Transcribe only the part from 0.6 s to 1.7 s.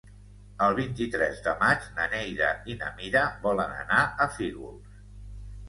El vint-i-tres de